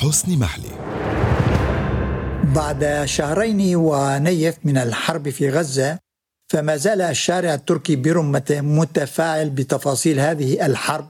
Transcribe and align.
حسني 0.00 0.36
محلي. 0.36 0.70
بعد 2.54 3.02
شهرين 3.04 3.76
ونيف 3.76 4.56
من 4.64 4.78
الحرب 4.78 5.28
في 5.28 5.50
غزة 5.50 5.98
فما 6.52 6.76
زال 6.76 7.00
الشارع 7.00 7.54
التركي 7.54 7.96
برمته 7.96 8.60
متفاعل 8.60 9.50
بتفاصيل 9.50 10.20
هذه 10.20 10.66
الحرب 10.66 11.08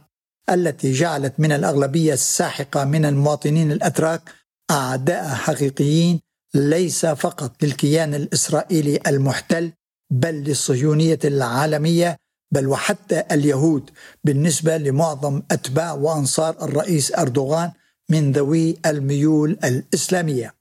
التي 0.51 0.93
جعلت 0.93 1.35
من 1.39 1.53
الأغلبية 1.53 2.13
الساحقة 2.13 2.85
من 2.85 3.05
المواطنين 3.05 3.73
الأتراك 3.73 4.23
أعداء 4.71 5.29
حقيقيين 5.29 6.21
ليس 6.55 7.07
فقط 7.07 7.63
للكيان 7.63 8.15
الإسرائيلي 8.15 9.01
المحتل 9.07 9.73
بل 10.13 10.35
للصهيونية 10.35 11.19
العالمية 11.25 12.17
بل 12.53 12.67
وحتى 12.67 13.23
اليهود 13.33 13.91
بالنسبة 14.25 14.77
لمعظم 14.77 15.43
أتباع 15.51 15.93
وأنصار 15.93 16.57
الرئيس 16.63 17.15
أردوغان 17.15 17.73
من 18.11 18.33
ذوي 18.33 18.77
الميول 18.87 19.59
الإسلامية. 19.65 20.55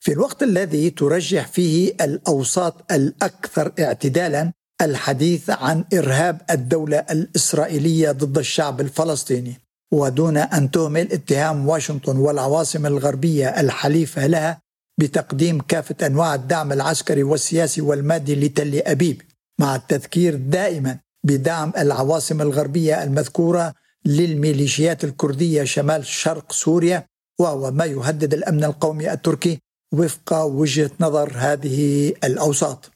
في 0.00 0.12
الوقت 0.12 0.42
الذي 0.42 0.90
ترجح 0.90 1.46
فيه 1.46 1.94
الأوساط 2.00 2.92
الأكثر 2.92 3.72
اعتدالا 3.78 4.52
الحديث 4.82 5.50
عن 5.50 5.84
إرهاب 5.94 6.40
الدولة 6.50 6.98
الإسرائيلية 7.10 8.10
ضد 8.12 8.38
الشعب 8.38 8.80
الفلسطيني. 8.80 9.54
ودون 9.92 10.36
أن 10.36 10.70
تهمل 10.70 11.12
اتهام 11.12 11.68
واشنطن 11.68 12.16
والعواصم 12.16 12.86
الغربية 12.86 13.48
الحليفة 13.60 14.26
لها 14.26 14.60
بتقديم 15.00 15.60
كافة 15.60 16.06
أنواع 16.06 16.34
الدعم 16.34 16.72
العسكري 16.72 17.22
والسياسي 17.22 17.80
والمادي 17.80 18.34
لتل 18.34 18.82
أبيب 18.86 19.22
مع 19.60 19.76
التذكير 19.76 20.34
دائما 20.34 20.98
بدعم 21.24 21.72
العواصم 21.78 22.42
الغربية 22.42 23.02
المذكورة 23.02 23.74
للميليشيات 24.06 25.04
الكردية 25.04 25.64
شمال 25.64 26.06
شرق 26.06 26.52
سوريا 26.52 27.06
وهو 27.40 27.70
ما 27.70 27.84
يهدد 27.84 28.34
الأمن 28.34 28.64
القومي 28.64 29.12
التركي 29.12 29.58
وفق 29.94 30.42
وجهة 30.44 30.90
نظر 31.00 31.32
هذه 31.36 32.08
الأوساط. 32.24 32.90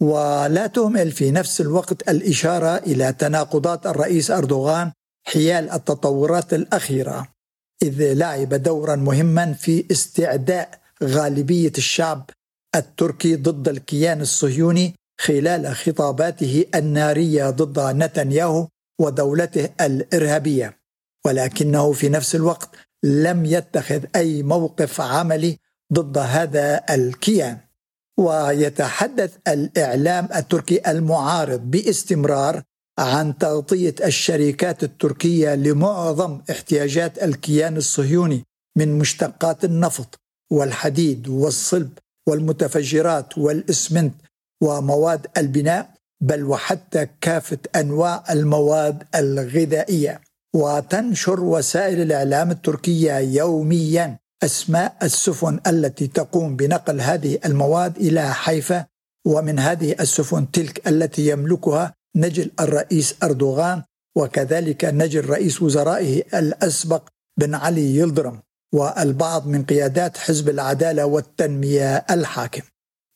ولا 0.00 0.66
تهمل 0.66 1.12
في 1.12 1.30
نفس 1.30 1.60
الوقت 1.60 2.08
الإشارة 2.08 2.76
إلى 2.76 3.12
تناقضات 3.12 3.86
الرئيس 3.86 4.30
أردوغان 4.30 4.92
حيال 5.26 5.70
التطورات 5.70 6.54
الأخيرة 6.54 7.28
إذ 7.82 8.12
لعب 8.14 8.54
دورا 8.54 8.96
مهما 8.96 9.52
في 9.52 9.84
استعداء 9.90 10.80
غالبية 11.04 11.72
الشعب 11.78 12.30
التركي 12.74 13.36
ضد 13.36 13.68
الكيان 13.68 14.20
الصهيوني 14.20 14.94
خلال 15.20 15.74
خطاباته 15.76 16.64
النارية 16.74 17.50
ضد 17.50 17.96
نتنياهو 17.96 18.68
ودولته 19.00 19.68
الإرهابية 19.80 20.80
ولكنه 21.26 21.92
في 21.92 22.08
نفس 22.08 22.34
الوقت 22.34 22.68
لم 23.04 23.44
يتخذ 23.44 24.04
أي 24.16 24.42
موقف 24.42 25.00
عملي 25.00 25.58
ضد 25.92 26.18
هذا 26.18 26.84
الكيان. 26.90 27.58
ويتحدث 28.18 29.36
الإعلام 29.48 30.28
التركي 30.36 30.90
المعارض 30.90 31.60
باستمرار 31.60 32.62
عن 32.98 33.38
تغطية 33.38 33.94
الشركات 34.04 34.84
التركية 34.84 35.54
لمعظم 35.54 36.40
احتياجات 36.50 37.22
الكيان 37.22 37.76
الصهيوني 37.76 38.44
من 38.76 38.98
مشتقات 38.98 39.64
النفط 39.64 40.20
والحديد 40.50 41.28
والصلب 41.28 41.90
والمتفجرات 42.28 43.38
والإسمنت 43.38 44.14
ومواد 44.62 45.26
البناء 45.36 45.94
بل 46.20 46.44
وحتى 46.44 47.06
كافة 47.20 47.58
أنواع 47.76 48.24
المواد 48.30 49.02
الغذائية 49.14 50.20
وتنشر 50.54 51.40
وسائل 51.40 52.00
الإعلام 52.00 52.50
التركية 52.50 53.18
يوميا 53.18 54.18
أسماء 54.42 54.96
السفن 55.02 55.60
التي 55.66 56.06
تقوم 56.06 56.56
بنقل 56.56 57.00
هذه 57.00 57.38
المواد 57.44 57.96
إلى 57.96 58.34
حيفا 58.34 58.86
ومن 59.26 59.58
هذه 59.58 59.96
السفن 60.00 60.50
تلك 60.50 60.88
التي 60.88 61.28
يملكها 61.28 61.94
نجل 62.16 62.50
الرئيس 62.60 63.14
أردوغان 63.22 63.82
وكذلك 64.16 64.84
نجل 64.84 65.30
رئيس 65.30 65.62
وزرائه 65.62 66.22
الأسبق 66.34 67.08
بن 67.38 67.54
علي 67.54 67.96
يلدرم 67.96 68.42
والبعض 68.74 69.46
من 69.46 69.64
قيادات 69.64 70.18
حزب 70.18 70.48
العدالة 70.48 71.06
والتنمية 71.06 71.96
الحاكم. 71.96 72.62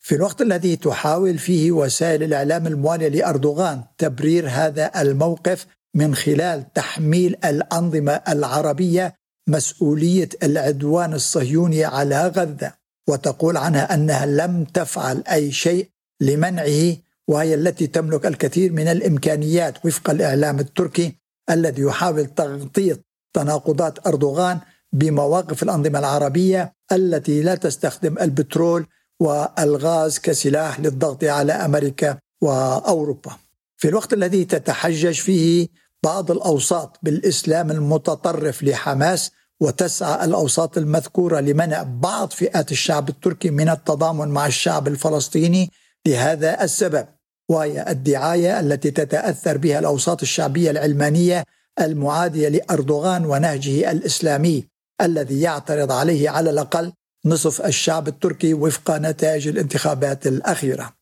في 0.05 0.15
الوقت 0.15 0.41
الذي 0.41 0.75
تحاول 0.75 1.37
فيه 1.37 1.71
وسائل 1.71 2.23
الإعلام 2.23 2.67
الموالية 2.67 3.07
لأردوغان 3.07 3.83
تبرير 3.97 4.49
هذا 4.49 5.01
الموقف 5.01 5.67
من 5.95 6.15
خلال 6.15 6.73
تحميل 6.73 7.35
الأنظمة 7.45 8.11
العربية 8.11 9.15
مسؤولية 9.49 10.29
العدوان 10.43 11.13
الصهيوني 11.13 11.85
على 11.85 12.27
غزة 12.27 12.73
وتقول 13.09 13.57
عنها 13.57 13.93
أنها 13.93 14.25
لم 14.25 14.63
تفعل 14.63 15.23
أي 15.31 15.51
شيء 15.51 15.89
لمنعه 16.21 16.97
وهي 17.27 17.55
التي 17.55 17.87
تملك 17.87 18.25
الكثير 18.25 18.71
من 18.71 18.87
الإمكانيات 18.87 19.85
وفق 19.85 20.09
الإعلام 20.09 20.59
التركي 20.59 21.15
الذي 21.49 21.81
يحاول 21.81 22.25
تغطية 22.25 23.01
تناقضات 23.33 24.07
أردوغان 24.07 24.59
بمواقف 24.93 25.63
الأنظمة 25.63 25.99
العربية 25.99 26.73
التي 26.91 27.41
لا 27.41 27.55
تستخدم 27.55 28.15
البترول 28.21 28.87
والغاز 29.19 30.19
كسلاح 30.19 30.79
للضغط 30.79 31.23
على 31.23 31.53
أمريكا 31.53 32.17
وأوروبا. 32.41 33.31
في 33.77 33.87
الوقت 33.87 34.13
الذي 34.13 34.45
تتحجج 34.45 35.21
فيه 35.21 35.67
بعض 36.03 36.31
الأوساط 36.31 36.99
بالإسلام 37.03 37.71
المتطرف 37.71 38.63
لحماس 38.63 39.31
وتسعى 39.59 40.25
الأوساط 40.25 40.77
المذكورة 40.77 41.39
لمنع 41.39 41.83
بعض 41.83 42.31
فئات 42.31 42.71
الشعب 42.71 43.09
التركي 43.09 43.49
من 43.49 43.69
التضامن 43.69 44.27
مع 44.27 44.47
الشعب 44.47 44.87
الفلسطيني 44.87 45.71
لهذا 46.07 46.63
السبب 46.63 47.07
وهي 47.49 47.85
الدعاية 47.89 48.59
التي 48.59 48.91
تتأثر 48.91 49.57
بها 49.57 49.79
الأوساط 49.79 50.21
الشعبية 50.21 50.71
العلمانية 50.71 51.43
المعادية 51.81 52.49
لأردوغان 52.49 53.25
ونهجه 53.25 53.91
الإسلامي 53.91 54.67
الذي 55.01 55.41
يعترض 55.41 55.91
عليه 55.91 56.29
على 56.29 56.49
الأقل 56.49 56.93
نصف 57.25 57.65
الشعب 57.65 58.07
التركي 58.07 58.53
وفق 58.53 58.91
نتائج 58.97 59.47
الانتخابات 59.47 60.27
الأخيرة. 60.27 60.93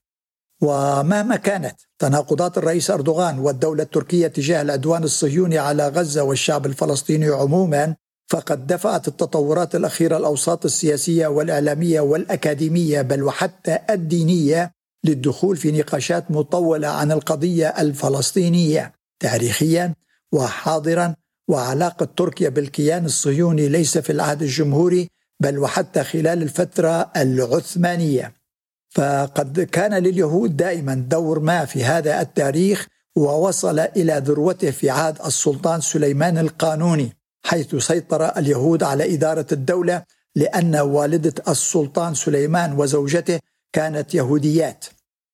ومهما 0.61 1.35
كانت 1.35 1.75
تناقضات 1.99 2.57
الرئيس 2.57 2.91
أردوغان 2.91 3.39
والدولة 3.39 3.83
التركية 3.83 4.27
تجاه 4.27 4.61
العدوان 4.61 5.03
الصهيوني 5.03 5.57
على 5.57 5.87
غزة 5.87 6.23
والشعب 6.23 6.65
الفلسطيني 6.65 7.27
عموما 7.27 7.95
فقد 8.29 8.67
دفعت 8.67 9.07
التطورات 9.07 9.75
الأخيرة 9.75 10.17
الأوساط 10.17 10.65
السياسية 10.65 11.27
والإعلامية 11.27 12.01
والأكاديمية 12.01 13.01
بل 13.01 13.23
وحتى 13.23 13.79
الدينية 13.89 14.71
للدخول 15.03 15.57
في 15.57 15.71
نقاشات 15.71 16.31
مطولة 16.31 16.87
عن 16.87 17.11
القضية 17.11 17.67
الفلسطينية 17.67 18.93
تاريخيا 19.19 19.95
وحاضرا 20.31 21.15
وعلاقة 21.47 22.07
تركيا 22.17 22.49
بالكيان 22.49 23.05
الصهيوني 23.05 23.69
ليس 23.69 23.97
في 23.97 24.09
العهد 24.11 24.41
الجمهوري 24.41 25.09
بل 25.39 25.59
وحتى 25.59 26.03
خلال 26.03 26.41
الفترة 26.43 27.11
العثمانية. 27.17 28.33
فقد 28.89 29.59
كان 29.59 29.93
لليهود 29.93 30.57
دائما 30.57 30.95
دور 30.95 31.39
ما 31.39 31.65
في 31.65 31.83
هذا 31.83 32.21
التاريخ 32.21 32.87
ووصل 33.15 33.79
إلى 33.79 34.23
ذروته 34.25 34.71
في 34.71 34.89
عهد 34.89 35.21
السلطان 35.25 35.81
سليمان 35.81 36.37
القانوني 36.37 37.17
حيث 37.45 37.75
سيطر 37.75 38.37
اليهود 38.37 38.83
على 38.83 39.13
إدارة 39.13 39.47
الدولة 39.51 40.03
لأن 40.35 40.75
والدة 40.75 41.33
السلطان 41.47 42.13
سليمان 42.13 42.79
وزوجته 42.79 43.39
كانت 43.73 44.15
يهوديات. 44.15 44.85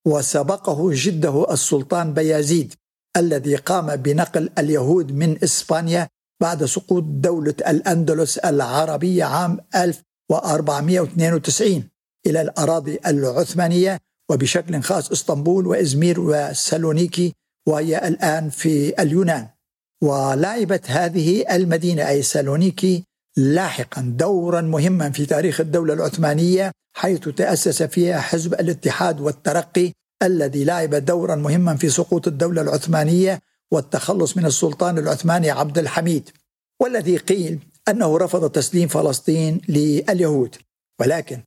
وسبقه 0.06 0.90
جده 0.94 1.54
السلطان 1.54 2.14
بيازيد 2.14 2.74
الذي 3.18 3.56
قام 3.56 3.96
بنقل 3.96 4.50
اليهود 4.58 5.12
من 5.12 5.44
إسبانيا 5.44 6.08
بعد 6.42 6.66
سقوط 6.66 7.04
دولة 7.04 7.56
الأندلس 7.68 8.38
العربية 8.38 9.24
عام 9.24 9.60
1492 9.76 11.84
إلى 12.28 12.42
الأراضي 12.42 13.00
العثمانية 13.08 13.98
وبشكل 14.32 14.82
خاص 14.82 15.12
إسطنبول 15.12 15.68
وإزمير 15.68 16.20
وسالونيكي 16.20 17.34
وهي 17.68 18.08
الآن 18.08 18.50
في 18.50 19.02
اليونان. 19.02 19.48
ولعبت 20.04 20.92
هذه 20.92 21.56
المدينة 21.56 22.10
أي 22.10 22.22
سالونيكي 22.22 23.04
لاحقا 23.38 24.02
دورا 24.02 24.62
مهما 24.62 25.10
في 25.10 25.26
تاريخ 25.26 25.62
الدولة 25.62 25.94
العثمانية 25.94 26.72
حيث 26.96 27.30
تأسس 27.30 27.84
فيها 27.84 28.20
حزب 28.20 28.54
الاتحاد 28.54 29.22
والترقي 29.22 29.92
الذي 30.24 30.64
لعب 30.64 30.96
دورا 30.96 31.36
مهما 31.36 31.76
في 31.76 31.90
سقوط 31.90 32.28
الدولة 32.28 32.62
العثمانية 32.62 33.40
والتخلص 33.72 34.38
من 34.38 34.46
السلطان 34.46 34.98
العثماني 34.98 35.52
عبد 35.52 35.78
الحميد 35.78 36.30
والذي 36.82 37.18
قيل 37.18 37.60
أنه 37.90 38.18
رفض 38.18 38.50
تسليم 38.50 38.88
فلسطين 38.88 39.62
لليهود. 39.70 40.56
ولكن 41.00 41.42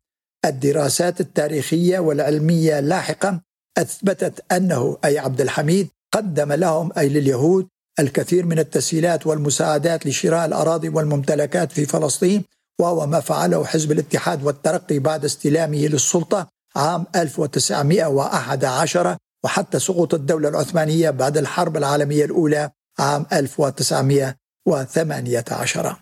الدراسات 0.45 1.21
التاريخية 1.21 1.99
والعلمية 1.99 2.81
لاحقا 2.81 3.41
أثبتت 3.79 4.53
أنه 4.53 4.99
أي 5.05 5.19
عبد 5.19 5.41
الحميد 5.41 5.89
قدم 6.13 6.53
لهم 6.53 6.93
أي 6.99 7.09
لليهود 7.09 7.69
الكثير 8.01 8.47
من 8.47 8.59
التسهيلات 8.59 9.27
والمساعدات 9.27 10.07
لشراء 10.07 10.47
الأراضي 10.47 10.89
والممتلكات 10.89 11.73
في 11.73 11.87
فلسطين 11.87 12.45
وهو 12.81 13.07
ما 13.07 13.21
فعله 13.21 13.65
حزب 13.65 13.93
الاتحاد 13.93 14.45
والترقي 14.45 14.99
بعد 14.99 15.25
استلامه 15.25 15.79
للسلطة 15.79 16.49
عام 16.77 17.07
1911 17.17 19.17
وحتى 19.45 19.79
سقوط 19.79 20.15
الدولة 20.15 20.49
العثمانية 20.49 21.11
بعد 21.11 21.39
الحرب 21.39 21.77
العالمية 21.77 22.25
الأولى 22.25 22.71
عام 22.99 23.27
1918 23.33 25.97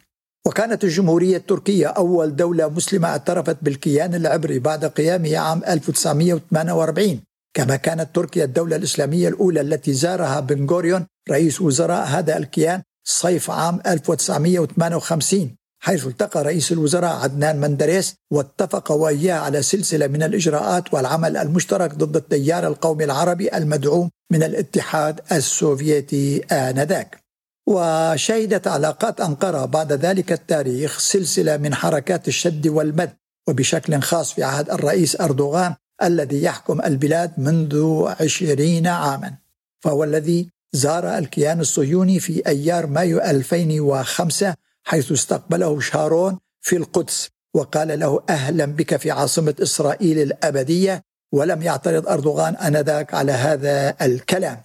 وكانت 0.46 0.84
الجمهورية 0.84 1.36
التركية 1.36 1.86
أول 1.86 2.36
دولة 2.36 2.68
مسلمة 2.68 3.08
اعترفت 3.08 3.56
بالكيان 3.62 4.14
العبري 4.14 4.58
بعد 4.58 4.84
قيامه 4.84 5.38
عام 5.38 5.62
1948 5.68 7.20
كما 7.54 7.76
كانت 7.76 8.14
تركيا 8.14 8.44
الدولة 8.44 8.76
الإسلامية 8.76 9.28
الأولى 9.28 9.60
التي 9.60 9.92
زارها 9.92 10.40
بن 10.40 10.66
غوريون 10.66 11.06
رئيس 11.30 11.60
وزراء 11.60 12.06
هذا 12.06 12.36
الكيان 12.36 12.82
صيف 13.04 13.50
عام 13.50 13.80
1958 13.86 15.56
حيث 15.82 16.06
التقى 16.06 16.42
رئيس 16.42 16.72
الوزراء 16.72 17.16
عدنان 17.16 17.60
مندريس 17.60 18.14
واتفق 18.30 18.92
وإياه 18.92 19.34
على 19.34 19.62
سلسلة 19.62 20.06
من 20.06 20.22
الإجراءات 20.22 20.94
والعمل 20.94 21.36
المشترك 21.36 21.94
ضد 21.94 22.16
التيار 22.16 22.66
القومي 22.66 23.04
العربي 23.04 23.56
المدعوم 23.56 24.10
من 24.32 24.42
الاتحاد 24.42 25.20
السوفيتي 25.32 26.38
آنذاك. 26.52 27.20
وشهدت 27.68 28.68
علاقات 28.68 29.20
أنقرة 29.20 29.64
بعد 29.64 29.92
ذلك 29.92 30.32
التاريخ 30.32 30.98
سلسلة 30.98 31.56
من 31.56 31.74
حركات 31.74 32.28
الشد 32.28 32.66
والمد 32.66 33.12
وبشكل 33.48 34.00
خاص 34.00 34.32
في 34.32 34.42
عهد 34.42 34.70
الرئيس 34.70 35.20
أردوغان 35.20 35.74
الذي 36.02 36.42
يحكم 36.42 36.80
البلاد 36.80 37.32
منذ 37.38 38.04
عشرين 38.20 38.86
عاما. 38.86 39.34
فهو 39.80 40.04
الذي 40.04 40.48
زار 40.72 41.18
الكيان 41.18 41.60
الصهيوني 41.60 42.20
في 42.20 42.46
أيار 42.46 42.86
مايو 42.86 43.20
2005 43.20 44.54
حيث 44.84 45.12
استقبله 45.12 45.80
شارون 45.80 46.38
في 46.60 46.76
القدس 46.76 47.28
وقال 47.54 48.00
له 48.00 48.22
أهلا 48.28 48.64
بك 48.64 48.96
في 48.96 49.10
عاصمة 49.10 49.54
إسرائيل 49.62 50.18
الأبدية 50.18 51.02
ولم 51.34 51.62
يعترض 51.62 52.08
أردوغان 52.08 52.56
آنذاك 52.56 53.14
على 53.14 53.32
هذا 53.32 53.96
الكلام. 54.02 54.62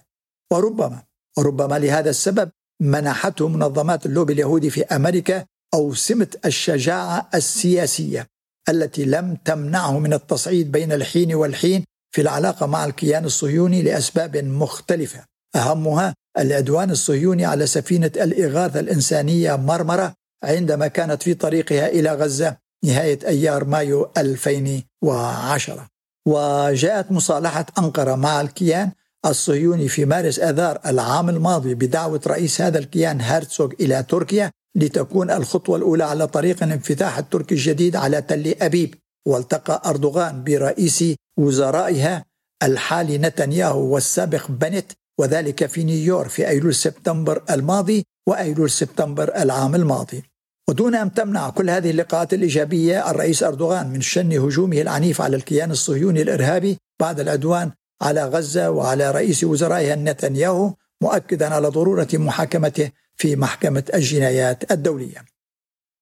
وربما 0.52 1.02
وربما 1.38 1.78
لهذا 1.78 2.10
السبب 2.10 2.50
منحته 2.82 3.48
منظمات 3.48 4.06
اللوبي 4.06 4.32
اليهودي 4.32 4.70
في 4.70 4.84
أمريكا 4.84 5.44
اوسمه 5.74 6.28
الشجاعة 6.44 7.28
السياسية 7.34 8.26
التي 8.68 9.04
لم 9.04 9.36
تمنعه 9.44 9.98
من 9.98 10.12
التصعيد 10.12 10.72
بين 10.72 10.92
الحين 10.92 11.34
والحين 11.34 11.84
في 12.14 12.20
العلاقة 12.20 12.66
مع 12.66 12.84
الكيان 12.84 13.24
الصهيوني 13.24 13.82
لأسباب 13.82 14.36
مختلفة 14.36 15.24
أهمها 15.56 16.14
العدوان 16.38 16.90
الصهيوني 16.90 17.44
على 17.44 17.66
سفينة 17.66 18.12
الإغاثة 18.16 18.80
الإنسانية 18.80 19.56
مرمرة 19.56 20.14
عندما 20.44 20.86
كانت 20.86 21.22
في 21.22 21.34
طريقها 21.34 21.88
إلى 21.88 22.14
غزة 22.14 22.56
نهاية 22.84 23.18
أيار 23.26 23.64
مايو 23.64 24.10
2010 24.16 25.88
وجاءت 26.26 27.12
مصالحة 27.12 27.66
أنقرة 27.78 28.14
مع 28.14 28.40
الكيان 28.40 28.90
الصهيوني 29.26 29.88
في 29.88 30.04
مارس 30.04 30.38
آذار 30.38 30.80
العام 30.86 31.28
الماضي 31.28 31.74
بدعوة 31.74 32.20
رئيس 32.26 32.60
هذا 32.60 32.78
الكيان 32.78 33.20
هرتسوغ 33.20 33.72
إلى 33.80 34.02
تركيا 34.02 34.50
لتكون 34.74 35.30
الخطوة 35.30 35.76
الأولى 35.76 36.04
على 36.04 36.26
طريق 36.26 36.62
الانفتاح 36.62 37.18
التركي 37.18 37.54
الجديد 37.54 37.96
على 37.96 38.22
تل 38.22 38.54
أبيب. 38.60 38.94
والتقى 39.26 39.82
أردوغان 39.86 40.44
برئيس 40.44 41.04
وزرائها 41.38 42.24
الحالي 42.62 43.18
نتنياهو 43.18 43.80
والسابق 43.80 44.50
بنت 44.50 44.92
وذلك 45.18 45.66
في 45.66 45.84
نيويورك 45.84 46.28
في 46.28 46.48
أيلول 46.48 46.74
سبتمبر 46.74 47.42
الماضي 47.50 48.04
وأيلول 48.28 48.70
سبتمبر 48.70 49.36
العام 49.36 49.74
الماضي. 49.74 50.22
ودون 50.68 50.94
أن 50.94 51.14
تمنع 51.14 51.50
كل 51.50 51.70
هذه 51.70 51.90
اللقاءات 51.90 52.34
الإيجابية 52.34 53.10
الرئيس 53.10 53.42
أردوغان 53.42 53.90
من 53.90 54.00
شن 54.00 54.32
هجومه 54.32 54.80
العنيف 54.80 55.20
على 55.20 55.36
الكيان 55.36 55.70
الصهيوني 55.70 56.22
الإرهابي 56.22 56.78
بعد 57.00 57.20
العدوان 57.20 57.70
على 58.02 58.24
غزة 58.24 58.70
وعلى 58.70 59.10
رئيس 59.10 59.44
وزرائها 59.44 59.94
نتنياهو 59.94 60.74
مؤكدا 61.02 61.54
على 61.54 61.68
ضرورة 61.68 62.08
محاكمته 62.14 62.90
في 63.16 63.36
محكمة 63.36 63.84
الجنايات 63.94 64.72
الدولية. 64.72 65.24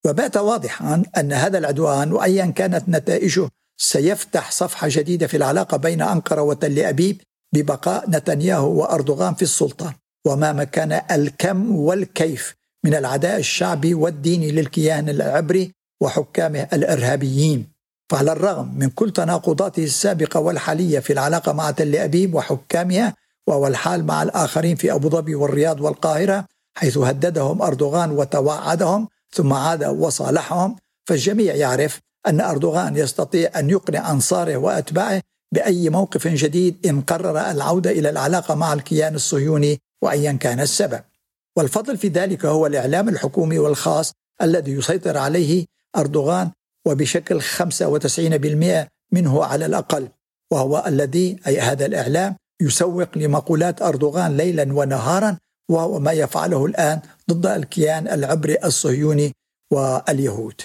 وبات 0.07 0.37
واضحا 0.37 1.03
أن 1.17 1.33
هذا 1.33 1.59
العدوان 1.59 2.13
وايا 2.13 2.47
كانت 2.47 2.89
نتائجه 2.89 3.49
سيفتح 3.77 4.51
صفحة 4.51 4.89
جديدة 4.91 5.27
في 5.27 5.37
العلاقة 5.37 5.77
بين 5.77 6.03
أنقرة 6.03 6.43
وتل 6.43 6.79
أبيب 6.79 7.21
ببقاء 7.55 8.11
نتنياهو 8.11 8.81
وأردوغان 8.81 9.35
في 9.35 9.43
السلطه 9.43 9.95
وما 10.27 10.53
مكان 10.53 11.01
الكم 11.11 11.77
والكيف 11.77 12.55
من 12.85 12.95
العداء 12.95 13.39
الشعبي 13.39 13.95
والديني 13.95 14.51
للكيان 14.51 15.09
العبري 15.09 15.73
وحكامه 16.01 16.69
الإرهابيين. 16.73 17.75
فعلى 18.11 18.33
الرغم 18.33 18.75
من 18.79 18.91
كل 18.91 19.11
تناقضاته 19.11 19.85
السابقة 19.85 20.41
والحالية 20.41 20.99
في 20.99 21.13
العلاقة 21.13 21.53
مع 21.53 21.71
تل 21.71 21.97
أبيب 21.97 22.35
وحكامها 22.35 23.15
وهو 23.47 23.67
الحال 23.67 24.07
مع 24.07 24.23
الآخرين 24.23 24.77
في 24.77 24.93
أبو 24.93 25.09
ظبي 25.09 25.35
والرياض 25.35 25.81
والقاهرة 25.81 26.47
حيث 26.77 26.99
هددهم 26.99 27.63
أردوغان 27.63 28.11
وتوعدهم 28.11 29.09
ثم 29.33 29.53
عاد 29.53 29.85
وصالحهم 29.85 30.77
فالجميع 31.05 31.55
يعرف 31.55 32.01
أن 32.27 32.41
أردوغان 32.41 32.97
يستطيع 32.97 33.51
أن 33.59 33.71
يقنع 33.71 34.11
أنصاره 34.11 34.57
وأتباعه 34.57 35.23
بأي 35.55 35.91
موقف 35.91 36.29
جديد 36.29 36.87
إن 36.87 37.01
قرر 37.01 37.51
العودة 37.51 37.91
إلى 37.91 38.11
العلاقة 38.11 38.55
مع 38.55 38.73
الكيان 38.73 39.15
الصهيوني 39.15 39.79
وأيا 40.03 40.33
كان 40.33 40.61
السبب. 40.61 41.01
والفضل 41.57 41.97
في 41.97 42.09
ذلك 42.09 42.45
هو 42.47 42.67
الإعلام 42.67 43.09
الحكومي 43.09 43.59
والخاص 43.59 44.13
الذي 44.43 44.73
يسيطر 44.73 45.17
عليه 45.17 45.67
أردوغان 45.97 46.51
وبشكل 46.87 47.41
95% 47.43 48.89
منه 49.13 49.45
على 49.45 49.67
الأقل 49.67 50.09
وهو 50.53 50.85
الذي 50.87 51.37
أي 51.47 51.61
هذا 51.61 51.87
الإعلام 51.87 52.37
يسوق 52.61 53.19
لمقولات 53.19 53.83
أردوغان 53.83 54.37
ليلا 54.37 54.73
ونهارا 54.73 55.39
وهو 55.71 55.99
ما 55.99 56.13
يفعله 56.13 56.67
الآن 56.67 57.01
ضد 57.31 57.47
الكيان 57.47 58.09
العبري 58.09 58.57
الصهيوني 58.65 59.33
واليهود. 59.73 60.61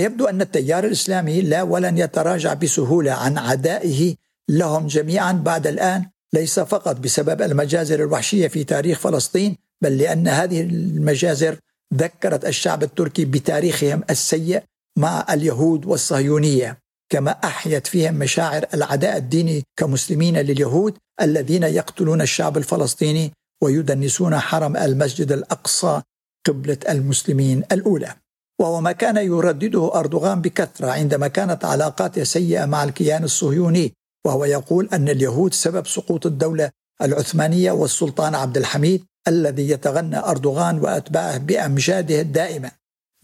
ويبدو 0.00 0.26
أن 0.26 0.40
التيار 0.40 0.84
الإسلامي 0.84 1.40
لا 1.42 1.62
ولن 1.62 1.98
يتراجع 1.98 2.54
بسهولة 2.54 3.12
عن 3.12 3.38
عدائه 3.38 4.14
لهم 4.48 4.86
جميعا 4.86 5.32
بعد 5.32 5.66
الآن 5.66 6.06
ليس 6.32 6.60
فقط 6.60 6.96
بسبب 6.96 7.42
المجازر 7.42 8.04
الوحشية 8.04 8.48
في 8.48 8.64
تاريخ 8.64 8.98
فلسطين 8.98 9.56
بل 9.82 9.98
لأن 9.98 10.28
هذه 10.28 10.60
المجازر 10.60 11.56
ذكرت 11.94 12.44
الشعب 12.44 12.82
التركي 12.82 13.24
بتاريخهم 13.24 14.02
السيء 14.10 14.62
مع 14.98 15.26
اليهود 15.30 15.86
والصهيونية 15.86 16.78
كما 17.12 17.30
أحيت 17.30 17.86
فيهم 17.86 18.14
مشاعر 18.14 18.66
العداء 18.74 19.16
الديني 19.16 19.62
كمسلمين 19.76 20.38
لليهود 20.38 20.98
الذين 21.20 21.62
يقتلون 21.62 22.20
الشعب 22.20 22.56
الفلسطيني 22.56 23.32
ويدنسون 23.62 24.38
حرم 24.38 24.76
المسجد 24.76 25.32
الأقصى 25.32 26.02
قبلة 26.46 26.78
المسلمين 26.88 27.62
الأولى. 27.72 28.14
وهو 28.60 28.80
ما 28.80 28.92
كان 28.92 29.16
يردده 29.16 29.94
أردوغان 29.94 30.40
بكثرة 30.40 30.90
عندما 30.90 31.28
كانت 31.28 31.64
علاقاته 31.64 32.24
سيئة 32.24 32.64
مع 32.64 32.84
الكيان 32.84 33.24
الصهيوني 33.24 33.92
وهو 34.26 34.44
يقول 34.44 34.88
أن 34.92 35.08
اليهود 35.08 35.54
سبب 35.54 35.86
سقوط 35.86 36.26
الدولة 36.26 36.70
العثمانية 37.02 37.72
والسلطان 37.72 38.34
عبد 38.34 38.56
الحميد 38.56 39.04
الذي 39.28 39.70
يتغنى 39.70 40.18
أردوغان 40.18 40.78
وأتباعه 40.78 41.38
بأمجاده 41.38 42.20
الدائمة. 42.20 42.70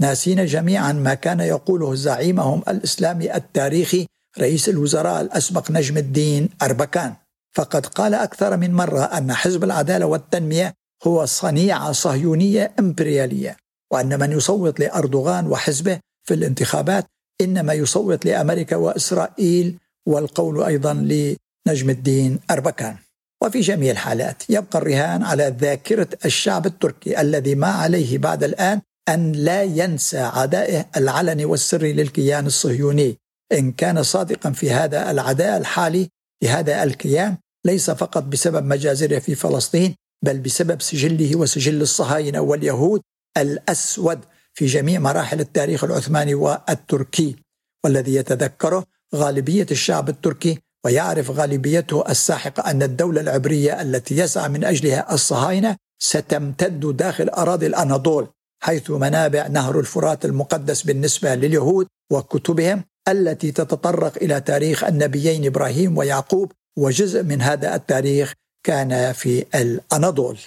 ناسين 0.00 0.46
جميعا 0.46 0.92
ما 0.92 1.14
كان 1.14 1.40
يقوله 1.40 1.94
زعيمهم 1.94 2.62
الإسلامي 2.68 3.36
التاريخي 3.36 4.06
رئيس 4.38 4.68
الوزراء 4.68 5.20
الأسبق 5.20 5.70
نجم 5.70 5.96
الدين 5.96 6.48
أربكان. 6.62 7.14
فقد 7.56 7.86
قال 7.86 8.14
أكثر 8.14 8.56
من 8.56 8.74
مرة 8.74 9.00
أن 9.00 9.32
حزب 9.32 9.64
العدالة 9.64 10.06
والتنمية 10.06 10.74
هو 11.06 11.26
صنيعة 11.26 11.92
صهيونية 11.92 12.72
إمبريالية. 12.78 13.56
وأن 13.92 14.20
من 14.20 14.32
يصوت 14.32 14.80
لأردوغان 14.80 15.46
وحزبه 15.46 15.98
في 16.28 16.34
الانتخابات 16.34 17.06
إنما 17.40 17.72
يصوت 17.72 18.24
لأمريكا 18.26 18.76
وإسرائيل 18.76 19.78
والقول 20.08 20.62
أيضا 20.62 20.94
لنجم 20.94 21.90
الدين 21.90 22.38
أربكان. 22.50 22.96
وفي 23.42 23.60
جميع 23.60 23.90
الحالات 23.92 24.42
يبقى 24.48 24.78
الرهان 24.78 25.22
على 25.22 25.56
ذاكرة 25.60 26.08
الشعب 26.24 26.66
التركي 26.66 27.20
الذي 27.20 27.54
ما 27.54 27.66
عليه 27.66 28.18
بعد 28.18 28.44
الآن 28.44 28.80
أن 29.08 29.32
لا 29.32 29.62
ينسى 29.62 30.18
عدائه 30.18 30.86
العلني 30.96 31.44
والسري 31.44 31.92
للكيان 31.92 32.46
الصهيوني. 32.46 33.16
إن 33.52 33.72
كان 33.72 34.02
صادقا 34.02 34.50
في 34.50 34.70
هذا 34.70 35.10
العداء 35.10 35.56
الحالي 35.56 36.08
لهذا 36.42 36.82
الكيان 36.82 37.36
ليس 37.66 37.90
فقط 37.90 38.22
بسبب 38.22 38.64
مجازره 38.64 39.18
في 39.18 39.34
فلسطين 39.34 39.94
بل 40.24 40.38
بسبب 40.38 40.82
سجله 40.82 41.36
وسجل 41.36 41.82
الصهاينة 41.82 42.40
واليهود 42.40 43.02
الأسود 43.36 44.20
في 44.54 44.66
جميع 44.66 45.00
مراحل 45.00 45.40
التاريخ 45.40 45.84
العثماني 45.84 46.34
والتركي 46.34 47.36
والذي 47.84 48.14
يتذكره 48.14 48.84
غالبية 49.14 49.66
الشعب 49.70 50.08
التركي 50.08 50.58
ويعرف 50.84 51.30
غالبيته 51.30 52.04
الساحقة 52.10 52.70
أن 52.70 52.82
الدولة 52.82 53.20
العبرية 53.20 53.82
التي 53.82 54.18
يسعى 54.18 54.48
من 54.48 54.64
أجلها 54.64 55.14
الصهاينة 55.14 55.76
ستمتد 55.98 56.96
داخل 56.96 57.28
أراضي 57.28 57.66
الأناضول 57.66 58.28
حيث 58.62 58.90
منابع 58.90 59.46
نهر 59.46 59.80
الفرات 59.80 60.24
المقدس 60.24 60.82
بالنسبة 60.82 61.34
لليهود 61.34 61.86
وكتبهم 62.12 62.84
التي 63.08 63.52
تتطرق 63.52 64.16
إلى 64.16 64.40
تاريخ 64.40 64.84
النبيين 64.84 65.46
إبراهيم 65.46 65.98
ويعقوب 65.98 66.52
وجزء 66.76 67.22
من 67.22 67.42
هذا 67.42 67.74
التاريخ 67.74 68.32
كان 68.64 69.12
في 69.12 69.44
الأناضول. 69.54 70.38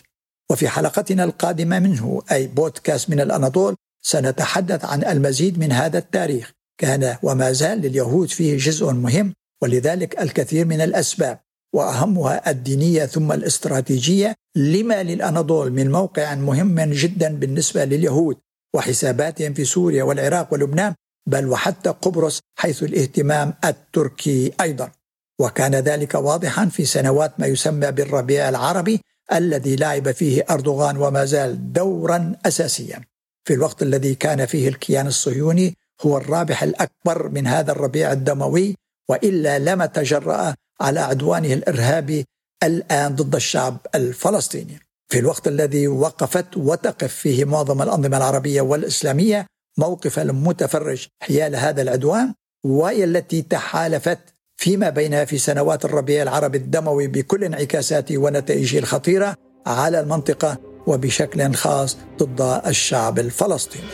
وفي 0.51 0.70
حلقتنا 0.70 1.24
القادمة 1.24 1.79
منه 1.79 2.22
أي 2.32 2.48
بودكاست 2.48 3.10
من 3.10 3.20
الاناضول 3.20 3.75
سنتحدث 4.01 4.86
عن 4.86 5.03
المزيد 5.03 5.60
من 5.60 5.72
هذا 5.72 5.98
التاريخ. 5.98 6.51
كان 6.77 7.15
وما 7.24 7.51
زال 7.51 7.82
لليهود 7.82 8.29
فيه 8.29 8.58
جزء 8.58 8.91
مهم 8.91 9.34
ولذلك 9.62 10.22
الكثير 10.22 10.65
من 10.65 10.82
الأسباب. 10.82 11.39
وأهمها 11.74 12.50
الدينية 12.50 13.06
ثم 13.06 13.32
الاستراتيجية 13.32 14.36
لما 14.56 15.03
للاناضول 15.03 15.72
من 15.72 15.91
موقع 15.91 16.36
مهم 16.36 16.79
جدا 16.82 17.36
بالنسبة 17.36 17.86
لليهود 17.86 18.38
وحساباتهم 18.75 19.53
في 19.53 19.65
سوريا 19.65 20.03
والعراق 20.03 20.53
ولبنان 20.53 20.94
بل 21.27 21.48
وحتى 21.48 21.89
قبرص 21.89 22.39
حيث 22.60 22.84
الاهتمام 22.84 23.53
التركي 23.65 24.51
أيضا. 24.62 24.91
وكان 25.39 25.75
ذلك 25.75 26.15
واضحا 26.15 26.65
في 26.65 26.86
سنوات 26.86 27.39
ما 27.39 27.48
يسمى 27.48 27.91
بالربيع 27.91 28.50
العربي 28.50 29.01
الذي 29.34 29.76
لعب 29.76 30.12
فيه 30.12 30.46
أردوغان 30.50 30.98
وما 30.98 31.26
زال 31.26 31.74
دورا 31.74 32.36
أساسيا 32.46 33.02
في 33.48 33.54
الوقت 33.54 33.82
الذي 33.82 34.16
كان 34.16 34.46
فيه 34.46 34.68
الكيان 34.68 35.08
الصهيوني 35.08 35.76
هو 36.02 36.18
الرابح 36.18 36.64
الأكبر 36.64 37.30
من 37.30 37.48
هذا 37.48 37.72
الربيع 37.72 38.12
الدموي 38.12 38.76
وإلا 39.10 39.60
لما 39.60 39.86
تجرأ 39.86 40.56
على 40.82 41.00
عدوانه 41.00 41.54
الإرهابي 41.54 42.26
الآن 42.64 43.16
ضد 43.16 43.36
الشعب 43.36 43.78
الفلسطيني. 43.96 44.80
في 45.12 45.20
الوقت 45.20 45.48
الذي 45.48 45.88
وقفت 45.88 46.58
وتقف 46.58 47.14
فيه 47.14 47.46
معظم 47.46 47.82
الأنظمة 47.82 48.18
العربية 48.18 48.62
والإسلامية 48.62 49.46
موقف 49.78 50.20
المتفرج 50.20 51.08
حيال 51.22 51.56
هذا 51.56 51.82
العدوان 51.82 52.34
وهي 52.66 53.04
التي 53.04 53.42
تحالفت 53.42 54.20
فيما 54.60 54.89
بينها 54.89 55.25
في 55.25 55.38
سنوات 55.38 55.86
الربيع 55.86 56.24
العربي 56.24 56.58
الدموي 56.58 57.08
بكل 57.08 57.44
انعكاساته 57.44 58.18
ونتائجه 58.18 58.80
الخطيرة 58.80 59.36
على 59.66 60.00
المنطقة 60.00 60.58
وبشكل 60.88 61.54
خاص 61.54 61.98
ضد 62.18 62.62
الشعب 62.68 63.20
الفلسطيني. 63.20 63.88